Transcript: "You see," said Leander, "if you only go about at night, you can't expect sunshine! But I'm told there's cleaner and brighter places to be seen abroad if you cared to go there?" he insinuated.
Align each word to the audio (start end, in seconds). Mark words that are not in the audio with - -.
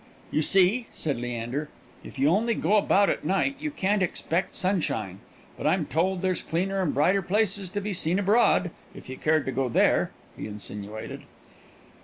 "You 0.31 0.41
see," 0.41 0.87
said 0.95 1.17
Leander, 1.17 1.69
"if 2.03 2.17
you 2.17 2.27
only 2.27 2.55
go 2.55 2.75
about 2.75 3.07
at 3.07 3.23
night, 3.23 3.57
you 3.59 3.69
can't 3.69 4.01
expect 4.01 4.55
sunshine! 4.55 5.19
But 5.55 5.67
I'm 5.67 5.85
told 5.85 6.23
there's 6.23 6.41
cleaner 6.41 6.81
and 6.81 6.91
brighter 6.91 7.21
places 7.21 7.69
to 7.69 7.81
be 7.81 7.93
seen 7.93 8.17
abroad 8.17 8.71
if 8.95 9.09
you 9.09 9.15
cared 9.17 9.45
to 9.45 9.51
go 9.51 9.69
there?" 9.69 10.09
he 10.35 10.47
insinuated. 10.47 11.21